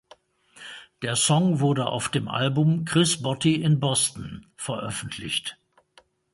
[1.03, 5.59] Der Song wurde auf dem Album "Chris Botti in Boston" veröffentlicht.